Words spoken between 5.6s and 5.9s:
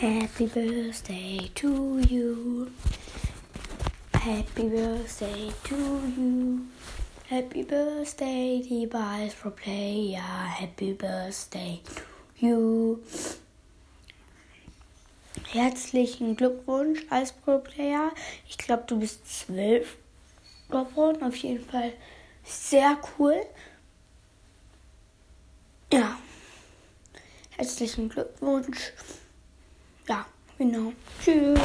to